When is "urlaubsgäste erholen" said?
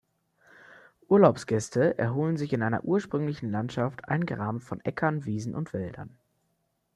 1.09-2.35